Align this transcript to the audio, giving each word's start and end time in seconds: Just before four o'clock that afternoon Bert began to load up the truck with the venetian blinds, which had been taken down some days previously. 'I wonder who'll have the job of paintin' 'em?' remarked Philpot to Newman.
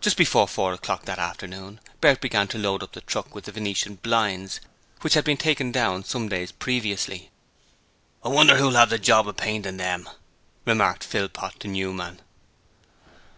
Just 0.00 0.16
before 0.16 0.48
four 0.48 0.72
o'clock 0.72 1.04
that 1.04 1.18
afternoon 1.18 1.78
Bert 2.00 2.22
began 2.22 2.48
to 2.48 2.56
load 2.56 2.82
up 2.82 2.92
the 2.92 3.02
truck 3.02 3.34
with 3.34 3.44
the 3.44 3.52
venetian 3.52 3.96
blinds, 3.96 4.60
which 5.02 5.12
had 5.12 5.24
been 5.26 5.36
taken 5.36 5.70
down 5.70 6.04
some 6.04 6.26
days 6.26 6.52
previously. 6.52 7.30
'I 8.24 8.28
wonder 8.30 8.56
who'll 8.56 8.70
have 8.76 8.88
the 8.88 8.98
job 8.98 9.28
of 9.28 9.36
paintin' 9.36 9.78
'em?' 9.78 10.08
remarked 10.64 11.04
Philpot 11.04 11.60
to 11.60 11.68
Newman. 11.68 12.22